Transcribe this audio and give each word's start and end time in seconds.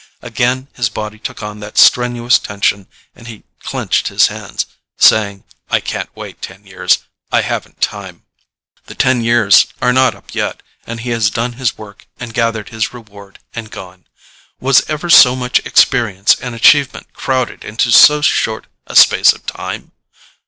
Again 0.23 0.67
his 0.73 0.89
body 0.89 1.19
took 1.19 1.43
on 1.43 1.59
that 1.59 1.77
strenuous 1.77 2.39
tension 2.39 2.87
and 3.15 3.27
he 3.27 3.43
clenched 3.61 4.07
his 4.07 4.29
hands, 4.29 4.65
saying, 4.97 5.43
"I 5.69 5.79
can't 5.79 6.09
wait 6.15 6.41
ten 6.41 6.65
years, 6.65 7.03
I 7.31 7.41
haven't 7.41 7.81
time." 7.81 8.23
The 8.87 8.95
ten 8.95 9.23
years 9.23 9.67
are 9.79 9.93
not 9.93 10.15
up 10.15 10.33
yet, 10.33 10.63
and 10.87 11.01
he 11.01 11.11
has 11.11 11.29
done 11.29 11.53
his 11.53 11.77
work 11.77 12.07
and 12.19 12.33
gathered 12.33 12.69
his 12.69 12.93
reward 12.95 13.37
and 13.53 13.69
gone. 13.69 14.07
Was 14.59 14.81
ever 14.89 15.07
so 15.11 15.35
much 15.35 15.59
experience 15.67 16.33
and 16.33 16.55
achievement 16.55 17.13
crowded 17.13 17.63
into 17.63 17.91
so 17.91 18.21
short 18.23 18.65
a 18.87 18.95
space 18.95 19.33
of 19.33 19.45
time? 19.45 19.91